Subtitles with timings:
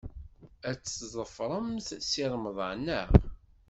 [0.69, 3.09] Ad tḍefremt Si Remḍan, naɣ?